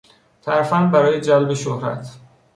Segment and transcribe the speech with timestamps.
[0.41, 2.13] ترفند برای جلب شهرت